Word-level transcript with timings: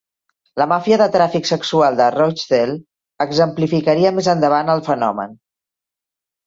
La 0.61 0.65
màfia 0.69 0.97
de 1.01 1.07
tràfic 1.15 1.49
sexual 1.49 1.99
de 2.01 2.09
Rochdale 2.17 2.75
exemplificaria 3.29 4.15
més 4.19 4.35
endavant 4.37 4.77
el 4.77 4.87
fenomen. 4.93 5.43